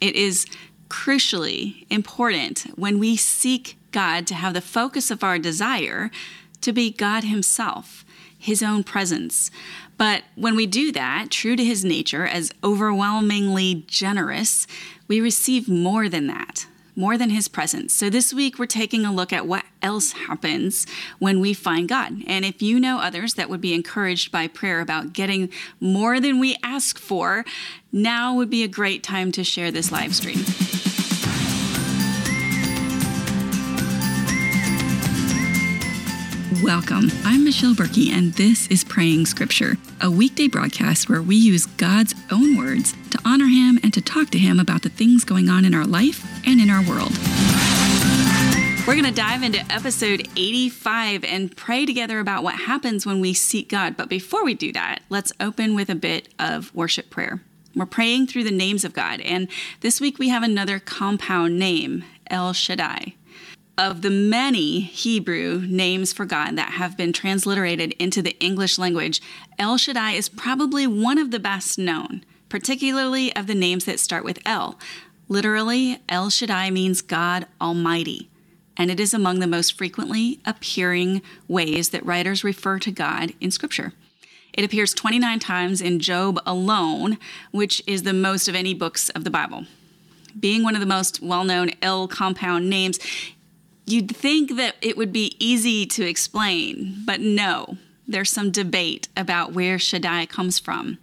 It 0.00 0.14
is 0.14 0.46
crucially 0.88 1.86
important 1.90 2.60
when 2.76 2.98
we 2.98 3.16
seek 3.16 3.76
God 3.92 4.26
to 4.28 4.34
have 4.34 4.54
the 4.54 4.60
focus 4.60 5.10
of 5.10 5.24
our 5.24 5.38
desire 5.38 6.10
to 6.60 6.72
be 6.72 6.90
God 6.90 7.24
Himself, 7.24 8.04
His 8.38 8.62
own 8.62 8.84
presence. 8.84 9.50
But 9.98 10.24
when 10.34 10.54
we 10.54 10.66
do 10.66 10.92
that, 10.92 11.30
true 11.30 11.56
to 11.56 11.64
His 11.64 11.84
nature, 11.84 12.26
as 12.26 12.52
overwhelmingly 12.62 13.84
generous, 13.86 14.66
we 15.08 15.20
receive 15.20 15.68
more 15.68 16.08
than 16.08 16.26
that 16.26 16.66
more 16.96 17.16
than 17.18 17.30
his 17.30 17.46
presence. 17.46 17.92
So 17.92 18.10
this 18.10 18.32
week 18.32 18.58
we're 18.58 18.66
taking 18.66 19.04
a 19.04 19.12
look 19.12 19.32
at 19.32 19.46
what 19.46 19.64
else 19.82 20.12
happens 20.12 20.86
when 21.18 21.40
we 21.40 21.52
find 21.52 21.88
God. 21.88 22.22
And 22.26 22.44
if 22.44 22.62
you 22.62 22.80
know 22.80 22.98
others 22.98 23.34
that 23.34 23.48
would 23.48 23.60
be 23.60 23.74
encouraged 23.74 24.32
by 24.32 24.48
prayer 24.48 24.80
about 24.80 25.12
getting 25.12 25.50
more 25.78 26.18
than 26.18 26.40
we 26.40 26.56
ask 26.62 26.98
for, 26.98 27.44
now 27.92 28.34
would 28.34 28.50
be 28.50 28.64
a 28.64 28.68
great 28.68 29.02
time 29.02 29.30
to 29.32 29.44
share 29.44 29.70
this 29.70 29.92
live 29.92 30.14
stream. 30.14 30.65
Welcome. 36.62 37.10
I'm 37.24 37.44
Michelle 37.44 37.74
Berkey, 37.74 38.10
and 38.10 38.32
this 38.32 38.66
is 38.68 38.82
Praying 38.82 39.26
Scripture, 39.26 39.76
a 40.00 40.10
weekday 40.10 40.48
broadcast 40.48 41.08
where 41.08 41.20
we 41.20 41.36
use 41.36 41.66
God's 41.66 42.14
own 42.30 42.56
words 42.56 42.94
to 43.10 43.18
honor 43.24 43.46
Him 43.46 43.78
and 43.82 43.92
to 43.92 44.00
talk 44.00 44.30
to 44.30 44.38
Him 44.38 44.58
about 44.58 44.82
the 44.82 44.88
things 44.88 45.24
going 45.24 45.50
on 45.50 45.64
in 45.64 45.74
our 45.74 45.84
life 45.84 46.24
and 46.46 46.60
in 46.60 46.70
our 46.70 46.82
world. 46.84 47.12
We're 48.86 48.94
going 48.94 49.04
to 49.04 49.12
dive 49.12 49.42
into 49.42 49.58
episode 49.70 50.28
85 50.36 51.24
and 51.24 51.54
pray 51.54 51.84
together 51.84 52.20
about 52.20 52.42
what 52.42 52.54
happens 52.54 53.04
when 53.04 53.20
we 53.20 53.34
seek 53.34 53.68
God. 53.68 53.96
But 53.96 54.08
before 54.08 54.44
we 54.44 54.54
do 54.54 54.72
that, 54.72 55.00
let's 55.10 55.32
open 55.40 55.74
with 55.74 55.90
a 55.90 55.94
bit 55.94 56.28
of 56.38 56.74
worship 56.74 57.10
prayer. 57.10 57.42
We're 57.74 57.86
praying 57.86 58.28
through 58.28 58.44
the 58.44 58.50
names 58.50 58.84
of 58.84 58.94
God, 58.94 59.20
and 59.20 59.48
this 59.80 60.00
week 60.00 60.18
we 60.18 60.30
have 60.30 60.42
another 60.42 60.78
compound 60.78 61.58
name, 61.58 62.04
El 62.30 62.52
Shaddai 62.52 63.14
of 63.78 64.02
the 64.02 64.10
many 64.10 64.80
Hebrew 64.80 65.62
names 65.68 66.12
for 66.12 66.24
God 66.24 66.56
that 66.56 66.72
have 66.72 66.96
been 66.96 67.12
transliterated 67.12 67.92
into 67.98 68.22
the 68.22 68.38
English 68.40 68.78
language, 68.78 69.20
El 69.58 69.76
Shaddai 69.76 70.12
is 70.12 70.28
probably 70.28 70.86
one 70.86 71.18
of 71.18 71.30
the 71.30 71.38
best 71.38 71.78
known, 71.78 72.24
particularly 72.48 73.34
of 73.36 73.46
the 73.46 73.54
names 73.54 73.84
that 73.84 74.00
start 74.00 74.24
with 74.24 74.38
El. 74.46 74.78
Literally, 75.28 76.00
El 76.08 76.30
Shaddai 76.30 76.70
means 76.70 77.02
God 77.02 77.46
Almighty, 77.60 78.30
and 78.76 78.90
it 78.90 79.00
is 79.00 79.12
among 79.12 79.40
the 79.40 79.46
most 79.46 79.76
frequently 79.76 80.40
appearing 80.46 81.20
ways 81.48 81.90
that 81.90 82.06
writers 82.06 82.44
refer 82.44 82.78
to 82.78 82.90
God 82.90 83.34
in 83.40 83.50
Scripture. 83.50 83.92
It 84.54 84.64
appears 84.64 84.94
29 84.94 85.38
times 85.38 85.82
in 85.82 86.00
Job 86.00 86.40
alone, 86.46 87.18
which 87.50 87.82
is 87.86 88.04
the 88.04 88.14
most 88.14 88.48
of 88.48 88.54
any 88.54 88.72
books 88.72 89.10
of 89.10 89.24
the 89.24 89.30
Bible. 89.30 89.66
Being 90.38 90.62
one 90.62 90.74
of 90.74 90.80
the 90.80 90.86
most 90.86 91.20
well 91.22 91.44
known 91.44 91.70
El 91.82 92.08
compound 92.08 92.70
names, 92.70 92.98
You'd 93.86 94.14
think 94.14 94.56
that 94.56 94.74
it 94.82 94.96
would 94.96 95.12
be 95.12 95.36
easy 95.38 95.86
to 95.86 96.04
explain, 96.04 97.02
but 97.06 97.20
no, 97.20 97.78
there's 98.06 98.30
some 98.30 98.50
debate 98.50 99.08
about 99.16 99.52
where 99.52 99.78
Shaddai 99.78 100.26
comes 100.26 100.58
from. 100.58 100.98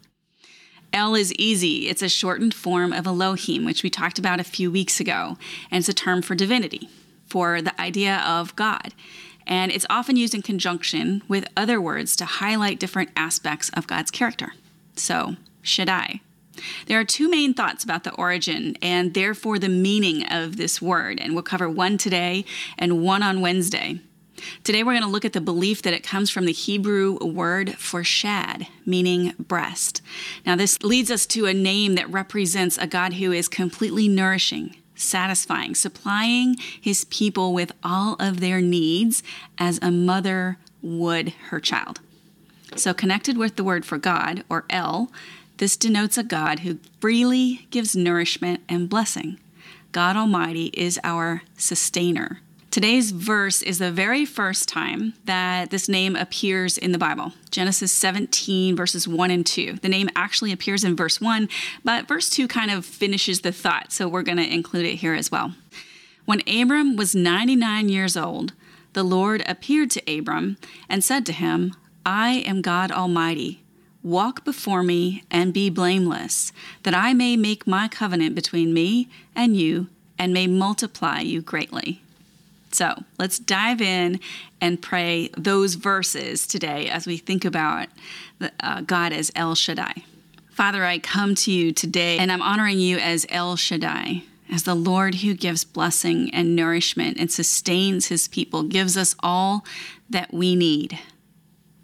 El 0.91 1.15
is 1.15 1.33
easy. 1.35 1.87
It's 1.87 2.01
a 2.01 2.09
shortened 2.09 2.53
form 2.53 2.91
of 2.91 3.07
Elohim, 3.07 3.63
which 3.63 3.83
we 3.83 3.89
talked 3.89 4.19
about 4.19 4.41
a 4.41 4.43
few 4.43 4.69
weeks 4.69 4.99
ago, 4.99 5.37
and 5.71 5.79
it's 5.79 5.89
a 5.89 5.93
term 5.93 6.21
for 6.21 6.35
divinity, 6.35 6.89
for 7.25 7.61
the 7.61 7.79
idea 7.81 8.17
of 8.17 8.55
God. 8.57 8.93
And 9.47 9.71
it's 9.71 9.85
often 9.89 10.17
used 10.17 10.35
in 10.35 10.41
conjunction 10.41 11.23
with 11.27 11.47
other 11.55 11.79
words 11.79 12.17
to 12.17 12.25
highlight 12.25 12.79
different 12.79 13.11
aspects 13.15 13.69
of 13.69 13.87
God's 13.87 14.11
character. 14.11 14.53
So, 14.95 15.37
Shaddai, 15.61 16.19
there 16.87 16.99
are 16.99 17.05
two 17.05 17.29
main 17.29 17.53
thoughts 17.53 17.83
about 17.83 18.03
the 18.03 18.13
origin 18.13 18.77
and 18.81 19.13
therefore 19.13 19.59
the 19.59 19.69
meaning 19.69 20.25
of 20.27 20.57
this 20.57 20.81
word, 20.81 21.19
and 21.19 21.33
we'll 21.33 21.43
cover 21.43 21.69
one 21.69 21.97
today 21.97 22.45
and 22.77 23.03
one 23.03 23.23
on 23.23 23.41
Wednesday. 23.41 23.99
Today, 24.63 24.83
we're 24.83 24.93
going 24.93 25.03
to 25.03 25.09
look 25.09 25.25
at 25.25 25.33
the 25.33 25.41
belief 25.41 25.81
that 25.83 25.93
it 25.93 26.03
comes 26.03 26.29
from 26.29 26.45
the 26.45 26.51
Hebrew 26.51 27.17
word 27.23 27.75
for 27.75 28.03
shad, 28.03 28.67
meaning 28.85 29.33
breast. 29.39 30.01
Now, 30.45 30.55
this 30.55 30.81
leads 30.83 31.11
us 31.11 31.25
to 31.27 31.45
a 31.45 31.53
name 31.53 31.95
that 31.95 32.09
represents 32.09 32.77
a 32.77 32.87
God 32.87 33.13
who 33.13 33.31
is 33.31 33.47
completely 33.47 34.07
nourishing, 34.07 34.75
satisfying, 34.95 35.75
supplying 35.75 36.55
his 36.81 37.05
people 37.05 37.53
with 37.53 37.71
all 37.83 38.15
of 38.19 38.39
their 38.39 38.59
needs 38.59 39.23
as 39.57 39.79
a 39.81 39.91
mother 39.91 40.57
would 40.81 41.29
her 41.49 41.59
child. 41.59 42.01
So, 42.75 42.93
connected 42.93 43.37
with 43.37 43.55
the 43.55 43.63
word 43.63 43.85
for 43.85 43.97
God, 43.97 44.43
or 44.49 44.65
El, 44.69 45.11
this 45.57 45.77
denotes 45.77 46.17
a 46.17 46.23
God 46.23 46.59
who 46.59 46.79
freely 46.99 47.67
gives 47.69 47.95
nourishment 47.95 48.61
and 48.67 48.89
blessing. 48.89 49.39
God 49.91 50.15
Almighty 50.15 50.67
is 50.73 50.99
our 51.03 51.43
sustainer. 51.57 52.39
Today's 52.71 53.11
verse 53.11 53.61
is 53.61 53.77
the 53.77 53.91
very 53.91 54.25
first 54.25 54.67
time 54.67 55.13
that 55.25 55.69
this 55.69 55.87
name 55.87 56.15
appears 56.15 56.75
in 56.75 56.91
the 56.91 56.97
Bible. 56.97 57.33
Genesis 57.51 57.91
17, 57.91 58.75
verses 58.75 59.07
1 59.07 59.29
and 59.29 59.45
2. 59.45 59.73
The 59.73 59.89
name 59.89 60.09
actually 60.15 60.51
appears 60.51 60.83
in 60.83 60.95
verse 60.95 61.21
1, 61.21 61.47
but 61.83 62.07
verse 62.07 62.31
2 62.31 62.47
kind 62.47 62.71
of 62.71 62.83
finishes 62.83 63.41
the 63.41 63.51
thought, 63.51 63.91
so 63.91 64.07
we're 64.07 64.23
going 64.23 64.39
to 64.39 64.53
include 64.53 64.87
it 64.87 64.95
here 64.95 65.13
as 65.13 65.31
well. 65.31 65.53
When 66.25 66.41
Abram 66.49 66.95
was 66.95 67.13
99 67.13 67.89
years 67.89 68.17
old, 68.17 68.53
the 68.93 69.03
Lord 69.03 69.43
appeared 69.47 69.91
to 69.91 70.17
Abram 70.17 70.57
and 70.89 71.03
said 71.03 71.27
to 71.27 71.33
him, 71.33 71.75
I 72.05 72.43
am 72.47 72.61
God 72.61 72.91
Almighty. 72.91 73.62
Walk 74.03 74.43
before 74.43 74.83
me 74.83 75.23
and 75.31 75.53
be 75.53 75.69
blameless, 75.69 76.51
that 76.83 76.93
I 76.93 77.13
may 77.13 77.37
make 77.37 77.65
my 77.65 77.87
covenant 77.87 78.35
between 78.35 78.73
me 78.73 79.07
and 79.33 79.55
you 79.55 79.87
and 80.19 80.33
may 80.33 80.45
multiply 80.45 81.21
you 81.21 81.41
greatly. 81.41 82.01
So 82.71 83.03
let's 83.17 83.39
dive 83.39 83.81
in 83.81 84.19
and 84.59 84.81
pray 84.81 85.29
those 85.37 85.75
verses 85.75 86.45
today 86.45 86.89
as 86.89 87.07
we 87.07 87.17
think 87.17 87.45
about 87.45 87.87
the, 88.39 88.51
uh, 88.59 88.81
God 88.81 89.13
as 89.13 89.31
El 89.35 89.55
Shaddai. 89.55 90.03
Father, 90.49 90.83
I 90.83 90.99
come 90.99 91.33
to 91.35 91.51
you 91.51 91.71
today 91.71 92.17
and 92.17 92.31
I'm 92.31 92.41
honoring 92.41 92.79
you 92.79 92.97
as 92.97 93.25
El 93.29 93.55
Shaddai, 93.55 94.23
as 94.51 94.63
the 94.63 94.75
Lord 94.75 95.15
who 95.15 95.33
gives 95.33 95.63
blessing 95.63 96.29
and 96.33 96.55
nourishment 96.55 97.17
and 97.19 97.31
sustains 97.31 98.07
his 98.07 98.27
people, 98.27 98.63
gives 98.63 98.97
us 98.97 99.15
all 99.21 99.65
that 100.09 100.33
we 100.33 100.55
need. 100.55 100.99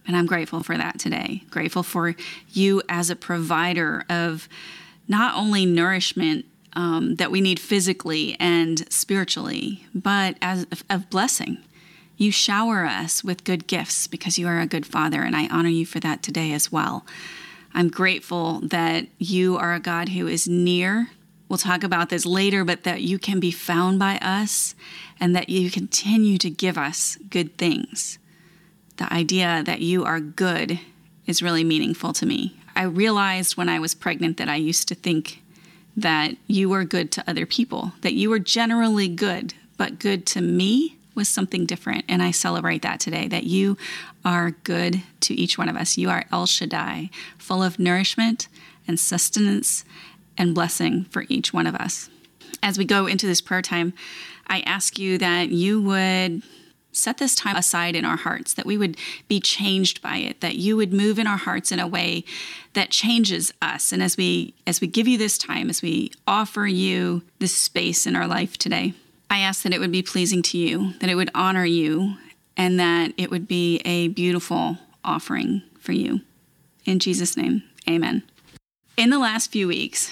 And 0.09 0.17
I'm 0.17 0.25
grateful 0.25 0.63
for 0.63 0.75
that 0.75 0.97
today. 0.97 1.43
Grateful 1.51 1.83
for 1.83 2.15
you 2.51 2.81
as 2.89 3.11
a 3.11 3.15
provider 3.15 4.05
of 4.09 4.49
not 5.07 5.35
only 5.35 5.67
nourishment 5.67 6.45
um, 6.73 7.17
that 7.17 7.29
we 7.29 7.41
need 7.41 7.59
physically 7.59 8.35
and 8.39 8.91
spiritually, 8.91 9.85
but 9.93 10.35
as 10.41 10.65
of 10.89 11.11
blessing. 11.11 11.59
You 12.17 12.31
shower 12.31 12.85
us 12.85 13.23
with 13.23 13.43
good 13.43 13.67
gifts 13.67 14.07
because 14.07 14.39
you 14.39 14.47
are 14.47 14.59
a 14.59 14.65
good 14.65 14.87
father, 14.87 15.21
and 15.21 15.35
I 15.35 15.47
honor 15.49 15.69
you 15.69 15.85
for 15.85 15.99
that 15.99 16.23
today 16.23 16.53
as 16.53 16.71
well. 16.71 17.05
I'm 17.75 17.89
grateful 17.89 18.61
that 18.61 19.05
you 19.19 19.57
are 19.57 19.75
a 19.75 19.79
God 19.79 20.09
who 20.09 20.25
is 20.25 20.47
near. 20.47 21.11
We'll 21.47 21.59
talk 21.59 21.83
about 21.83 22.09
this 22.09 22.25
later, 22.25 22.65
but 22.65 22.83
that 22.83 23.03
you 23.03 23.19
can 23.19 23.39
be 23.39 23.51
found 23.51 23.99
by 23.99 24.17
us 24.23 24.73
and 25.19 25.35
that 25.35 25.49
you 25.49 25.69
continue 25.69 26.39
to 26.39 26.49
give 26.49 26.79
us 26.79 27.15
good 27.29 27.59
things 27.59 28.17
the 28.99 29.11
idea 29.11 29.63
that 29.65 29.81
you 29.81 30.05
are 30.05 30.19
good 30.19 30.79
is 31.25 31.41
really 31.41 31.63
meaningful 31.63 32.13
to 32.13 32.25
me. 32.25 32.55
I 32.75 32.83
realized 32.83 33.57
when 33.57 33.69
I 33.69 33.79
was 33.79 33.95
pregnant 33.95 34.37
that 34.37 34.49
I 34.49 34.55
used 34.55 34.87
to 34.89 34.95
think 34.95 35.41
that 35.97 36.35
you 36.47 36.69
were 36.69 36.83
good 36.83 37.11
to 37.13 37.23
other 37.27 37.45
people, 37.45 37.93
that 38.01 38.13
you 38.13 38.29
were 38.29 38.39
generally 38.39 39.07
good, 39.07 39.53
but 39.77 39.99
good 39.99 40.25
to 40.27 40.41
me 40.41 40.97
was 41.15 41.27
something 41.27 41.65
different. 41.65 42.05
And 42.07 42.21
I 42.21 42.31
celebrate 42.31 42.81
that 42.83 42.99
today, 42.99 43.27
that 43.29 43.45
you 43.45 43.77
are 44.23 44.51
good 44.51 45.01
to 45.21 45.33
each 45.33 45.57
one 45.57 45.69
of 45.69 45.75
us. 45.75 45.97
You 45.97 46.09
are 46.09 46.25
El 46.31 46.45
Shaddai, 46.45 47.09
full 47.37 47.63
of 47.63 47.79
nourishment 47.79 48.47
and 48.87 48.99
sustenance 48.99 49.83
and 50.37 50.55
blessing 50.55 51.05
for 51.05 51.25
each 51.27 51.53
one 51.53 51.67
of 51.67 51.75
us. 51.75 52.09
As 52.61 52.77
we 52.77 52.85
go 52.85 53.07
into 53.07 53.27
this 53.27 53.41
prayer 53.41 53.61
time, 53.61 53.93
I 54.47 54.61
ask 54.61 54.97
you 54.99 55.17
that 55.17 55.49
you 55.49 55.81
would 55.81 56.43
set 56.91 57.17
this 57.17 57.35
time 57.35 57.55
aside 57.55 57.95
in 57.95 58.05
our 58.05 58.17
hearts, 58.17 58.53
that 58.53 58.65
we 58.65 58.77
would 58.77 58.97
be 59.27 59.39
changed 59.39 60.01
by 60.01 60.17
it, 60.17 60.41
that 60.41 60.55
you 60.55 60.75
would 60.75 60.91
move 60.93 61.19
in 61.19 61.27
our 61.27 61.37
hearts 61.37 61.71
in 61.71 61.79
a 61.79 61.87
way 61.87 62.23
that 62.73 62.89
changes 62.89 63.53
us. 63.61 63.91
And 63.91 64.01
as 64.01 64.17
we 64.17 64.53
as 64.65 64.81
we 64.81 64.87
give 64.87 65.07
you 65.07 65.17
this 65.17 65.37
time, 65.37 65.69
as 65.69 65.81
we 65.81 66.11
offer 66.27 66.65
you 66.65 67.23
this 67.39 67.55
space 67.55 68.07
in 68.07 68.15
our 68.15 68.27
life 68.27 68.57
today, 68.57 68.93
I 69.29 69.39
ask 69.39 69.63
that 69.63 69.73
it 69.73 69.79
would 69.79 69.91
be 69.91 70.01
pleasing 70.01 70.41
to 70.43 70.57
you, 70.57 70.93
that 70.99 71.09
it 71.09 71.15
would 71.15 71.31
honor 71.35 71.65
you, 71.65 72.15
and 72.57 72.79
that 72.79 73.13
it 73.17 73.29
would 73.29 73.47
be 73.47 73.79
a 73.85 74.09
beautiful 74.09 74.77
offering 75.03 75.61
for 75.79 75.91
you. 75.91 76.21
In 76.85 76.99
Jesus' 76.99 77.37
name, 77.37 77.63
amen. 77.87 78.23
In 78.97 79.11
the 79.11 79.19
last 79.19 79.51
few 79.51 79.67
weeks, 79.67 80.11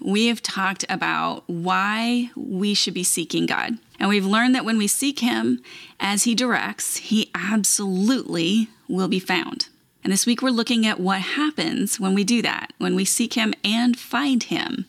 we 0.00 0.26
have 0.26 0.42
talked 0.42 0.84
about 0.88 1.44
why 1.46 2.30
we 2.36 2.74
should 2.74 2.94
be 2.94 3.04
seeking 3.04 3.46
God. 3.46 3.78
And 4.02 4.08
we've 4.08 4.26
learned 4.26 4.52
that 4.56 4.64
when 4.64 4.78
we 4.78 4.88
seek 4.88 5.20
Him 5.20 5.62
as 6.00 6.24
He 6.24 6.34
directs, 6.34 6.96
He 6.96 7.30
absolutely 7.36 8.68
will 8.88 9.06
be 9.06 9.20
found. 9.20 9.68
And 10.02 10.12
this 10.12 10.26
week 10.26 10.42
we're 10.42 10.50
looking 10.50 10.84
at 10.84 10.98
what 10.98 11.20
happens 11.20 12.00
when 12.00 12.12
we 12.12 12.24
do 12.24 12.42
that, 12.42 12.72
when 12.78 12.96
we 12.96 13.04
seek 13.04 13.34
Him 13.34 13.54
and 13.62 13.96
find 13.96 14.42
Him. 14.42 14.86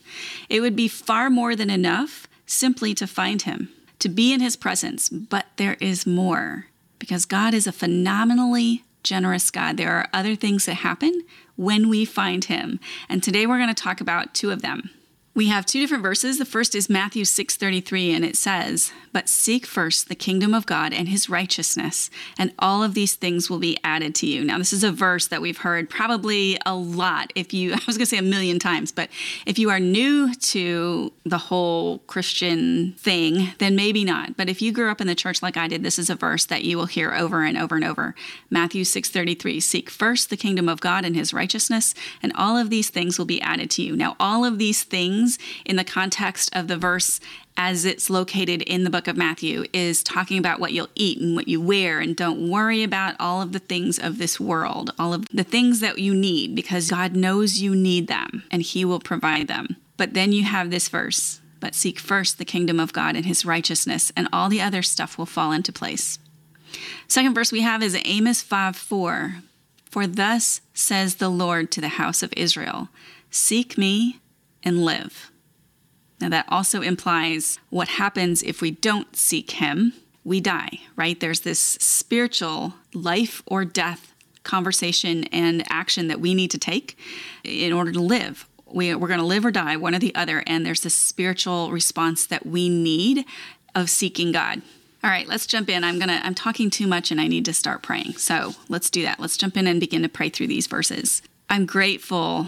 It 0.50 0.62
would 0.62 0.75
be 0.75 0.88
far 0.88 1.30
more 1.30 1.56
than 1.56 1.69
enough 1.69 2.27
simply 2.48 2.95
to 2.95 3.06
find 3.06 3.44
Him, 3.44 3.69
to 4.00 4.10
be 4.10 4.33
in 4.33 4.42
His 4.42 4.56
presence, 4.56 5.10
but 5.10 5.45
there 5.57 5.77
is 5.80 6.07
more 6.07 6.66
because 6.98 7.25
God 7.25 7.54
is 7.54 7.68
a 7.68 7.71
phenomenally 7.71 8.83
generous 9.04 9.51
God. 9.51 9.77
There 9.77 9.92
are 9.92 10.09
other 10.12 10.36
things 10.36 10.66
that 10.66 10.75
happen 10.75 11.24
when 11.56 11.88
we 11.88 12.04
find 12.04 12.45
Him. 12.45 12.80
And 13.07 13.21
today 13.21 13.45
we're 13.45 13.59
going 13.59 13.68
to 13.68 13.75
talk 13.75 14.01
about 14.01 14.33
two 14.33 14.50
of 14.50 14.63
them. 14.63 14.89
We 15.35 15.47
have 15.47 15.65
two 15.65 15.80
different 15.80 16.03
verses. 16.03 16.38
The 16.38 16.45
first 16.45 16.75
is 16.75 16.91
Matthew 16.91 17.25
6:33 17.25 18.12
and 18.13 18.24
it 18.24 18.38
says, 18.38 18.91
"But 19.12 19.27
seek 19.27 19.65
first 19.65 20.07
the 20.07 20.13
kingdom 20.13 20.53
of 20.53 20.68
God 20.68 20.94
and 20.94 21.09
his 21.09 21.27
righteousness, 21.27 22.12
and 22.38 22.51
all 22.59 22.83
of 22.83 22.94
these 22.94 23.15
things 23.15 23.50
will 23.50 23.57
be 23.57 23.80
added 23.83 24.13
to 24.15 24.27
you." 24.27 24.44
Now, 24.44 24.59
this 24.59 24.71
is 24.71 24.83
a 24.83 24.91
verse 24.91 25.25
that 25.27 25.41
we've 25.41 25.57
heard 25.57 25.89
probably 25.89 26.59
a 26.68 26.75
lot 26.75 27.33
if 27.33 27.51
you 27.51 27.74
I 27.74 27.80
was 27.88 27.97
going 27.97 28.06
to 28.06 28.15
say 28.15 28.19
a 28.19 28.21
million 28.21 28.59
times, 28.59 28.91
but 28.91 29.09
if 29.47 29.57
you 29.57 29.71
are 29.71 29.80
new 29.80 30.35
to 30.35 31.12
the 31.24 31.39
whole 31.39 32.00
Christian 32.06 32.94
thing, 33.00 33.53
then 33.57 33.75
maybe 33.75 34.03
not. 34.03 34.38
But 34.38 34.50
if 34.50 34.62
you 34.62 34.71
grew 34.71 34.91
up 34.91 35.01
in 35.01 35.07
the 35.07 35.15
church 35.15 35.41
like 35.41 35.57
I 35.57 35.68
did, 35.68 35.81
this 35.81 35.97
is 35.97 36.12
a 36.12 36.15
verse 36.15 36.45
that 36.45 36.63
you 36.63 36.77
will 36.77 36.85
hear 36.85 37.12
over 37.12 37.41
and 37.44 37.57
over 37.57 37.75
and 37.75 37.85
over. 37.85 38.13
Matthew 38.51 38.83
6:33, 38.83 39.59
"Seek 39.59 39.89
first 39.89 40.30
the 40.30 40.38
kingdom 40.38 40.69
of 40.69 40.80
God 40.80 41.06
and 41.06 41.15
his 41.15 41.33
righteousness, 41.33 41.95
and 42.21 42.31
all 42.35 42.56
of 42.56 42.69
these 42.69 42.89
things 42.89 43.18
will 43.18 43.25
be 43.25 43.41
added 43.41 43.71
to 43.71 43.81
you." 43.81 43.95
Now, 43.95 44.15
all 44.19 44.45
of 44.45 44.59
these 44.59 44.83
things 44.83 45.22
in 45.65 45.75
the 45.75 45.83
context 45.83 46.49
of 46.55 46.67
the 46.67 46.77
verse 46.77 47.19
as 47.55 47.85
it's 47.85 48.09
located 48.09 48.61
in 48.63 48.83
the 48.83 48.89
book 48.89 49.07
of 49.07 49.15
Matthew 49.15 49.65
is 49.73 50.03
talking 50.03 50.37
about 50.37 50.59
what 50.59 50.73
you'll 50.73 50.89
eat 50.95 51.21
and 51.21 51.35
what 51.35 51.47
you 51.47 51.61
wear, 51.61 51.99
and 51.99 52.15
don't 52.15 52.49
worry 52.49 52.83
about 52.83 53.15
all 53.19 53.41
of 53.41 53.51
the 53.51 53.59
things 53.59 53.99
of 53.99 54.17
this 54.17 54.39
world, 54.39 54.91
all 54.97 55.13
of 55.13 55.27
the 55.29 55.43
things 55.43 55.79
that 55.79 55.99
you 55.99 56.15
need, 56.15 56.55
because 56.55 56.89
God 56.89 57.15
knows 57.15 57.61
you 57.61 57.75
need 57.75 58.07
them 58.07 58.43
and 58.51 58.61
He 58.61 58.83
will 58.83 58.99
provide 58.99 59.47
them. 59.47 59.75
But 59.97 60.13
then 60.13 60.31
you 60.31 60.43
have 60.43 60.71
this 60.71 60.89
verse 60.89 61.39
but 61.63 61.75
seek 61.75 61.97
first 61.97 62.37
the 62.37 62.43
kingdom 62.43 62.77
of 62.77 62.91
God 62.91 63.15
and 63.15 63.25
His 63.25 63.45
righteousness, 63.45 64.11
and 64.17 64.27
all 64.33 64.49
the 64.49 64.59
other 64.59 64.81
stuff 64.81 65.17
will 65.17 65.25
fall 65.25 65.53
into 65.53 65.71
place. 65.71 66.19
Second 67.07 67.33
verse 67.33 67.53
we 67.53 67.61
have 67.61 67.81
is 67.81 67.97
Amos 68.03 68.41
5 68.41 68.75
4. 68.75 69.35
For 69.85 70.05
thus 70.05 70.59
says 70.73 71.15
the 71.15 71.29
Lord 71.29 71.71
to 71.71 71.79
the 71.79 71.87
house 71.87 72.21
of 72.21 72.33
Israel 72.35 72.89
Seek 73.31 73.77
me 73.77 74.19
and 74.63 74.83
live. 74.83 75.31
Now, 76.19 76.30
that 76.30 76.45
also 76.48 76.81
implies 76.81 77.60
what 77.69 77.89
happens 77.89 78.44
if 78.44 78.62
we 78.62 78.71
don't 78.71 79.15
seek 79.15 79.51
Him. 79.51 79.94
We 80.24 80.39
die, 80.39 80.80
right? 80.95 81.19
There's 81.19 81.42
this 81.42 81.60
spiritual 81.60 82.75
life 82.94 83.44
or 83.45 83.65
death 83.65 84.13
conversation 84.44 85.25
and 85.25 85.63
action 85.69 86.07
that 86.07 86.19
we 86.19 86.33
need 86.33 86.51
to 86.51 86.57
take 86.57 86.98
in 87.44 87.74
order 87.74 87.92
to 87.92 88.00
live. 88.00 88.48
We, 88.65 88.95
we're 88.95 89.07
going 89.07 89.19
to 89.19 89.25
live 89.25 89.45
or 89.45 89.51
die, 89.51 89.75
one 89.75 89.95
or 89.95 90.00
the 90.00 90.15
other. 90.15 90.44
And 90.48 90.66
there's 90.66 90.81
this 90.81 90.95
spiritual 90.95 91.71
response 91.71 92.25
that 92.27 92.45
we 92.45 92.69
need 92.69 93.25
of 93.75 93.89
seeking 93.89 94.31
God. 94.31 94.62
All 95.04 95.09
right, 95.09 95.27
let's 95.27 95.45
jump 95.45 95.69
in. 95.69 95.83
I'm 95.83 96.00
gonna 96.00 96.21
I'm 96.24 96.33
talking 96.33 96.69
too 96.69 96.88
much 96.88 97.12
and 97.12 97.19
I 97.19 97.27
need 97.27 97.44
to 97.45 97.54
start 97.54 97.83
praying. 97.83 98.13
So 98.13 98.54
let's 98.69 98.89
do 98.89 99.01
that. 99.01 99.19
Let's 99.19 99.36
jump 99.36 99.57
in 99.57 99.68
and 99.68 99.77
begin 99.77 100.01
to 100.04 100.07
pray 100.07 100.30
through 100.30 100.48
these 100.48 100.68
verses. 100.68 101.21
I'm 101.50 101.66
grateful, 101.66 102.48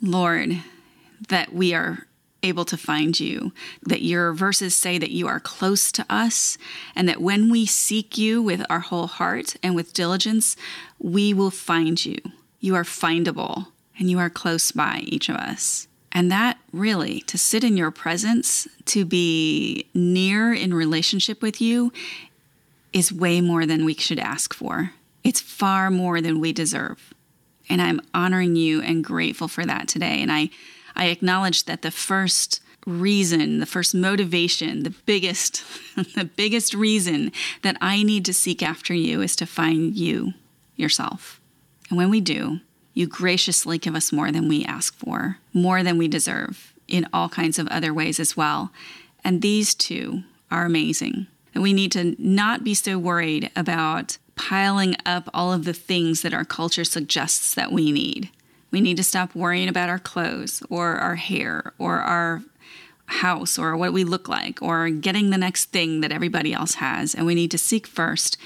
Lord, 0.00 0.62
that 1.28 1.52
we 1.52 1.74
are 1.74 2.06
able 2.42 2.64
to 2.64 2.76
find 2.76 3.20
you, 3.20 3.52
that 3.82 4.02
your 4.02 4.32
verses 4.32 4.74
say 4.74 4.98
that 4.98 5.12
you 5.12 5.28
are 5.28 5.38
close 5.38 5.92
to 5.92 6.04
us, 6.10 6.58
and 6.96 7.08
that 7.08 7.20
when 7.20 7.50
we 7.50 7.64
seek 7.64 8.18
you 8.18 8.42
with 8.42 8.64
our 8.68 8.80
whole 8.80 9.06
heart 9.06 9.54
and 9.62 9.76
with 9.76 9.92
diligence, 9.92 10.56
we 10.98 11.32
will 11.32 11.52
find 11.52 12.04
you. 12.04 12.18
You 12.58 12.74
are 12.74 12.84
findable, 12.84 13.68
and 13.98 14.10
you 14.10 14.18
are 14.18 14.30
close 14.30 14.72
by 14.72 15.02
each 15.04 15.28
of 15.28 15.36
us. 15.36 15.86
And 16.10 16.30
that 16.30 16.58
really, 16.72 17.20
to 17.22 17.38
sit 17.38 17.64
in 17.64 17.76
your 17.76 17.90
presence, 17.90 18.68
to 18.86 19.04
be 19.04 19.86
near 19.94 20.52
in 20.52 20.74
relationship 20.74 21.40
with 21.40 21.60
you, 21.60 21.92
is 22.92 23.12
way 23.12 23.40
more 23.40 23.64
than 23.64 23.84
we 23.84 23.94
should 23.94 24.18
ask 24.18 24.52
for. 24.52 24.92
It's 25.24 25.40
far 25.40 25.90
more 25.90 26.20
than 26.20 26.40
we 26.40 26.52
deserve. 26.52 27.14
And 27.68 27.80
I'm 27.80 28.02
honoring 28.12 28.56
you 28.56 28.82
and 28.82 29.02
grateful 29.02 29.48
for 29.48 29.64
that 29.64 29.88
today. 29.88 30.20
And 30.20 30.30
I 30.30 30.50
I 30.94 31.06
acknowledge 31.06 31.64
that 31.64 31.82
the 31.82 31.90
first 31.90 32.60
reason, 32.86 33.58
the 33.58 33.66
first 33.66 33.94
motivation, 33.94 34.82
the 34.82 34.90
biggest 34.90 35.62
the 36.16 36.24
biggest 36.24 36.74
reason 36.74 37.32
that 37.62 37.76
I 37.80 38.02
need 38.02 38.24
to 38.26 38.34
seek 38.34 38.62
after 38.62 38.94
you 38.94 39.22
is 39.22 39.36
to 39.36 39.46
find 39.46 39.94
you 39.94 40.34
yourself. 40.76 41.40
And 41.88 41.98
when 41.98 42.10
we 42.10 42.20
do, 42.20 42.60
you 42.94 43.06
graciously 43.06 43.78
give 43.78 43.94
us 43.94 44.12
more 44.12 44.32
than 44.32 44.48
we 44.48 44.64
ask 44.64 44.94
for, 44.96 45.38
more 45.52 45.82
than 45.82 45.98
we 45.98 46.08
deserve 46.08 46.74
in 46.88 47.08
all 47.12 47.28
kinds 47.28 47.58
of 47.58 47.68
other 47.68 47.94
ways 47.94 48.20
as 48.20 48.36
well. 48.36 48.72
And 49.24 49.40
these 49.40 49.74
two 49.74 50.24
are 50.50 50.64
amazing. 50.64 51.26
And 51.54 51.62
we 51.62 51.72
need 51.72 51.92
to 51.92 52.16
not 52.18 52.64
be 52.64 52.74
so 52.74 52.98
worried 52.98 53.50
about 53.54 54.18
piling 54.34 54.96
up 55.04 55.28
all 55.32 55.52
of 55.52 55.64
the 55.64 55.72
things 55.72 56.22
that 56.22 56.34
our 56.34 56.44
culture 56.44 56.84
suggests 56.84 57.54
that 57.54 57.72
we 57.72 57.92
need. 57.92 58.30
We 58.72 58.80
need 58.80 58.96
to 58.96 59.04
stop 59.04 59.34
worrying 59.34 59.68
about 59.68 59.88
our 59.88 59.98
clothes 60.00 60.62
or 60.68 60.96
our 60.96 61.14
hair 61.14 61.72
or 61.78 61.98
our 61.98 62.42
house 63.06 63.58
or 63.58 63.76
what 63.76 63.92
we 63.92 64.02
look 64.02 64.28
like 64.28 64.60
or 64.62 64.88
getting 64.88 65.30
the 65.30 65.38
next 65.38 65.66
thing 65.66 66.00
that 66.00 66.12
everybody 66.12 66.52
else 66.52 66.74
has. 66.74 67.14
And 67.14 67.26
we 67.26 67.34
need 67.34 67.50
to 67.52 67.58
seek 67.58 67.86
first 67.86 68.36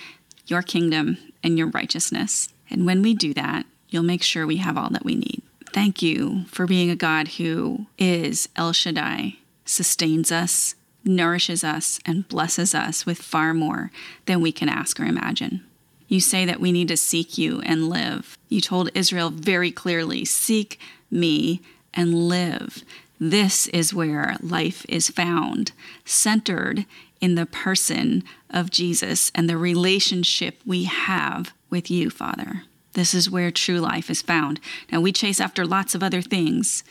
your 0.46 0.62
kingdom 0.62 1.19
and 1.43 1.56
your 1.56 1.69
righteousness. 1.69 2.49
And 2.69 2.84
when 2.84 3.00
we 3.02 3.14
do 3.14 3.32
that, 3.34 3.64
you'll 3.88 4.02
make 4.02 4.23
sure 4.23 4.46
we 4.46 4.56
have 4.56 4.76
all 4.76 4.90
that 4.90 5.05
we 5.05 5.14
need. 5.14 5.43
Thank 5.73 6.02
you 6.02 6.44
for 6.46 6.67
being 6.67 6.90
a 6.90 6.96
God 6.96 7.28
who 7.28 7.87
is 7.99 8.49
El 8.56 8.73
Shaddai, 8.73 9.37
sustains 9.64 10.32
us, 10.32 10.75
nourishes 11.05 11.62
us, 11.62 12.00
and 12.05 12.26
blesses 12.28 12.75
us 12.75 13.06
with 13.06 13.19
far 13.19 13.55
more 13.55 13.90
than 14.26 14.40
we 14.40 14.52
can 14.52 14.69
ask 14.69 14.99
or 14.99 15.05
imagine. 15.05 15.64
You 16.08 16.20
say 16.20 16.44
that 16.44 16.60
we 16.60 16.72
need 16.72 16.88
to 16.88 16.96
seek 16.96 17.36
you 17.36 17.60
and 17.62 17.88
live. 17.88 18.38
You 18.48 18.60
told 18.60 18.90
Israel 18.94 19.30
very 19.30 19.70
clearly 19.70 20.24
seek 20.24 20.78
me 21.10 21.60
and 21.94 22.28
live. 22.28 22.84
This 23.18 23.66
is 23.68 23.94
where 23.94 24.36
life 24.40 24.84
is 24.88 25.08
found, 25.08 25.72
centered 26.04 26.84
in 27.20 27.34
the 27.34 27.46
person 27.46 28.22
of 28.50 28.70
Jesus 28.70 29.32
and 29.34 29.48
the 29.48 29.56
relationship 29.56 30.60
we 30.66 30.84
have 30.84 31.52
with 31.70 31.90
you, 31.90 32.10
Father. 32.10 32.62
This 32.92 33.14
is 33.14 33.30
where 33.30 33.50
true 33.50 33.78
life 33.78 34.10
is 34.10 34.22
found. 34.22 34.60
Now, 34.92 35.00
we 35.00 35.12
chase 35.12 35.40
after 35.40 35.66
lots 35.66 35.94
of 35.94 36.02
other 36.02 36.22
things 36.22 36.84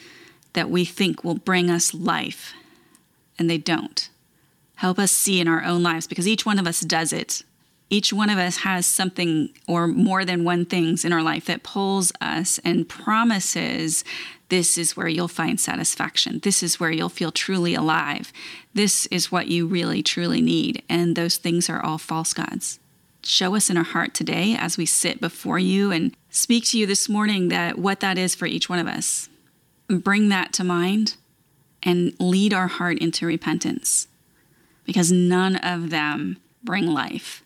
that 0.53 0.69
we 0.69 0.85
think 0.85 1.23
will 1.23 1.35
bring 1.35 1.69
us 1.69 1.93
life, 1.93 2.53
and 3.37 3.49
they 3.49 3.57
don't. 3.57 4.09
Help 4.75 4.99
us 4.99 5.11
see 5.11 5.39
in 5.39 5.47
our 5.47 5.63
own 5.63 5.83
lives 5.83 6.07
because 6.07 6.27
each 6.27 6.45
one 6.45 6.59
of 6.59 6.67
us 6.67 6.81
does 6.81 7.13
it 7.13 7.43
each 7.89 8.11
one 8.11 8.29
of 8.29 8.37
us 8.37 8.57
has 8.57 8.85
something 8.85 9.49
or 9.67 9.87
more 9.87 10.25
than 10.25 10.43
one 10.43 10.65
things 10.65 11.05
in 11.05 11.13
our 11.13 11.21
life 11.21 11.45
that 11.45 11.63
pulls 11.63 12.11
us 12.19 12.59
and 12.63 12.89
promises 12.89 14.03
this 14.49 14.77
is 14.77 14.95
where 14.95 15.07
you'll 15.07 15.27
find 15.27 15.59
satisfaction. 15.59 16.39
This 16.39 16.61
is 16.61 16.79
where 16.79 16.91
you'll 16.91 17.09
feel 17.09 17.31
truly 17.31 17.73
alive. 17.73 18.31
This 18.73 19.07
is 19.07 19.31
what 19.31 19.47
you 19.47 19.65
really, 19.65 20.03
truly 20.03 20.41
need. 20.41 20.83
And 20.87 21.15
those 21.15 21.37
things 21.37 21.69
are 21.69 21.83
all 21.83 21.97
false 21.97 22.33
gods. 22.33 22.79
Show 23.23 23.55
us 23.55 23.71
in 23.71 23.77
our 23.77 23.83
heart 23.83 24.13
today 24.13 24.55
as 24.57 24.77
we 24.77 24.85
sit 24.85 25.19
before 25.19 25.57
you 25.57 25.91
and 25.91 26.15
speak 26.29 26.65
to 26.65 26.77
you 26.77 26.85
this 26.85 27.09
morning 27.09 27.47
that 27.49 27.79
what 27.79 28.01
that 28.01 28.19
is 28.19 28.35
for 28.35 28.45
each 28.45 28.69
one 28.69 28.77
of 28.77 28.87
us. 28.87 29.29
Bring 29.87 30.29
that 30.29 30.53
to 30.53 30.63
mind 30.63 31.15
and 31.81 32.13
lead 32.19 32.53
our 32.53 32.67
heart 32.67 32.99
into 32.99 33.25
repentance 33.25 34.07
because 34.85 35.11
none 35.11 35.55
of 35.55 35.89
them 35.89 36.37
bring 36.63 36.85
life. 36.85 37.43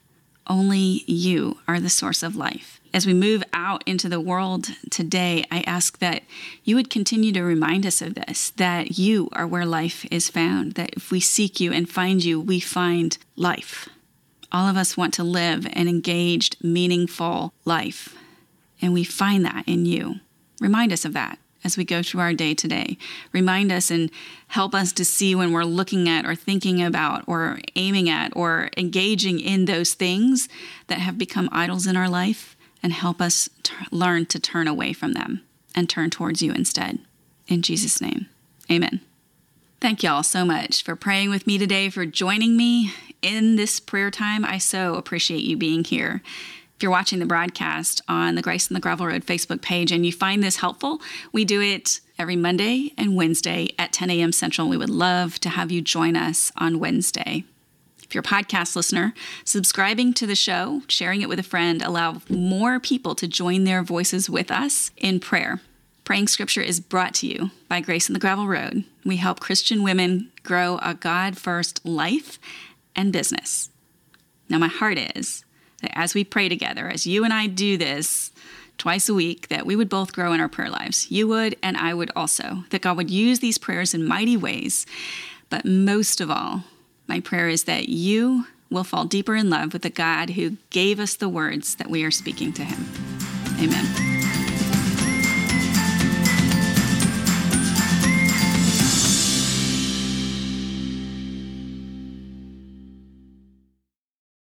Only 0.49 1.03
you 1.05 1.59
are 1.67 1.79
the 1.79 1.89
source 1.89 2.23
of 2.23 2.35
life. 2.35 2.81
As 2.91 3.05
we 3.05 3.13
move 3.13 3.43
out 3.53 3.83
into 3.85 4.09
the 4.09 4.19
world 4.19 4.69
today, 4.89 5.45
I 5.51 5.61
ask 5.61 5.99
that 5.99 6.23
you 6.63 6.75
would 6.75 6.89
continue 6.89 7.31
to 7.33 7.43
remind 7.43 7.85
us 7.85 8.01
of 8.01 8.15
this 8.15 8.49
that 8.57 8.97
you 8.97 9.29
are 9.31 9.45
where 9.45 9.65
life 9.65 10.05
is 10.09 10.27
found, 10.27 10.73
that 10.73 10.95
if 10.95 11.11
we 11.11 11.19
seek 11.19 11.59
you 11.59 11.71
and 11.71 11.87
find 11.87 12.23
you, 12.23 12.41
we 12.41 12.59
find 12.59 13.19
life. 13.35 13.87
All 14.51 14.67
of 14.67 14.75
us 14.75 14.97
want 14.97 15.13
to 15.13 15.23
live 15.23 15.67
an 15.73 15.87
engaged, 15.87 16.57
meaningful 16.63 17.53
life, 17.63 18.15
and 18.81 18.91
we 18.91 19.03
find 19.03 19.45
that 19.45 19.67
in 19.67 19.85
you. 19.85 20.15
Remind 20.59 20.91
us 20.91 21.05
of 21.05 21.13
that 21.13 21.37
as 21.63 21.77
we 21.77 21.83
go 21.83 22.01
through 22.01 22.21
our 22.21 22.33
day 22.33 22.53
today. 22.53 22.97
Remind 23.31 23.71
us 23.71 23.91
and 23.91 24.09
help 24.47 24.73
us 24.73 24.91
to 24.93 25.05
see 25.05 25.35
when 25.35 25.51
we're 25.51 25.63
looking 25.63 26.07
at 26.07 26.25
or 26.25 26.35
thinking 26.35 26.81
about 26.81 27.23
or 27.27 27.59
aiming 27.75 28.09
at 28.09 28.35
or 28.35 28.69
engaging 28.77 29.39
in 29.39 29.65
those 29.65 29.93
things 29.93 30.47
that 30.87 30.99
have 30.99 31.17
become 31.17 31.49
idols 31.51 31.87
in 31.87 31.97
our 31.97 32.09
life 32.09 32.55
and 32.81 32.93
help 32.93 33.21
us 33.21 33.49
t- 33.63 33.73
learn 33.91 34.25
to 34.27 34.39
turn 34.39 34.67
away 34.67 34.93
from 34.93 35.13
them 35.13 35.41
and 35.75 35.89
turn 35.89 36.09
towards 36.09 36.41
you 36.41 36.51
instead. 36.51 36.99
In 37.47 37.61
Jesus' 37.61 38.01
name, 38.01 38.27
amen. 38.71 39.01
Thank 39.81 40.03
y'all 40.03 40.23
so 40.23 40.43
much 40.43 40.83
for 40.83 40.95
praying 40.95 41.29
with 41.29 41.47
me 41.47 41.57
today, 41.57 41.89
for 41.89 42.05
joining 42.05 42.57
me 42.57 42.93
in 43.21 43.55
this 43.55 43.79
prayer 43.79 44.11
time. 44.11 44.43
I 44.43 44.57
so 44.57 44.95
appreciate 44.95 45.43
you 45.43 45.57
being 45.57 45.83
here. 45.83 46.21
If 46.79 46.83
you're 46.83 46.93
watching 46.93 47.19
the 47.19 47.25
broadcast 47.25 48.01
on 48.07 48.35
the 48.35 48.41
Grace 48.41 48.71
on 48.71 48.73
the 48.73 48.79
Gravel 48.79 49.07
Road 49.07 49.25
Facebook 49.25 49.61
page 49.61 49.91
and 49.91 50.05
you 50.05 50.13
find 50.13 50.41
this 50.41 50.55
helpful, 50.55 51.01
we 51.33 51.43
do 51.43 51.59
it 51.59 51.99
every 52.17 52.37
Monday 52.37 52.93
and 52.97 53.17
Wednesday 53.17 53.71
at 53.77 53.91
10 53.91 54.09
a.m. 54.09 54.31
Central. 54.31 54.69
We 54.69 54.77
would 54.77 54.89
love 54.89 55.39
to 55.39 55.49
have 55.49 55.73
you 55.73 55.81
join 55.81 56.15
us 56.15 56.53
on 56.55 56.79
Wednesday. 56.79 57.43
If 58.01 58.15
you're 58.15 58.21
a 58.21 58.23
podcast 58.23 58.77
listener, 58.77 59.13
subscribing 59.43 60.13
to 60.13 60.25
the 60.25 60.37
show, 60.37 60.81
sharing 60.87 61.21
it 61.21 61.27
with 61.27 61.37
a 61.37 61.43
friend, 61.43 61.81
allow 61.81 62.21
more 62.29 62.79
people 62.79 63.13
to 63.13 63.27
join 63.27 63.65
their 63.65 63.83
voices 63.83 64.29
with 64.29 64.49
us 64.49 64.91
in 64.95 65.19
prayer. 65.19 65.59
Praying 66.05 66.29
Scripture 66.29 66.61
is 66.61 66.79
brought 66.79 67.13
to 67.15 67.27
you 67.27 67.51
by 67.67 67.81
Grace 67.81 68.09
on 68.09 68.13
the 68.13 68.21
Gravel 68.21 68.47
Road. 68.47 68.85
We 69.03 69.17
help 69.17 69.41
Christian 69.41 69.83
women 69.83 70.31
grow 70.43 70.79
a 70.81 70.93
God 70.93 71.37
first 71.37 71.85
life 71.85 72.39
and 72.95 73.11
business. 73.11 73.69
Now, 74.47 74.59
my 74.59 74.69
heart 74.69 74.97
is 75.17 75.43
as 75.93 76.13
we 76.13 76.23
pray 76.23 76.49
together, 76.49 76.87
as 76.87 77.07
you 77.07 77.23
and 77.23 77.33
I 77.33 77.47
do 77.47 77.77
this 77.77 78.31
twice 78.77 79.09
a 79.09 79.13
week, 79.13 79.49
that 79.49 79.65
we 79.65 79.75
would 79.75 79.89
both 79.89 80.13
grow 80.13 80.33
in 80.33 80.39
our 80.39 80.47
prayer 80.47 80.69
lives. 80.69 81.11
You 81.11 81.27
would, 81.27 81.55
and 81.61 81.77
I 81.77 81.93
would 81.93 82.11
also. 82.15 82.63
That 82.69 82.81
God 82.81 82.97
would 82.97 83.11
use 83.11 83.39
these 83.39 83.57
prayers 83.57 83.93
in 83.93 84.05
mighty 84.05 84.37
ways. 84.37 84.85
But 85.49 85.65
most 85.65 86.21
of 86.21 86.31
all, 86.31 86.63
my 87.07 87.19
prayer 87.19 87.49
is 87.49 87.65
that 87.65 87.89
you 87.89 88.45
will 88.69 88.83
fall 88.83 89.05
deeper 89.05 89.35
in 89.35 89.49
love 89.49 89.73
with 89.73 89.81
the 89.81 89.89
God 89.89 90.31
who 90.31 90.57
gave 90.69 90.99
us 90.99 91.15
the 91.15 91.29
words 91.29 91.75
that 91.75 91.89
we 91.89 92.03
are 92.03 92.11
speaking 92.11 92.53
to 92.53 92.63
Him. 92.63 92.85
Amen. 93.59 94.18